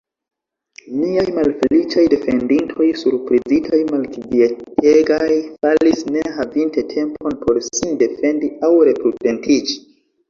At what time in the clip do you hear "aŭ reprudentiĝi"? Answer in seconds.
8.71-9.83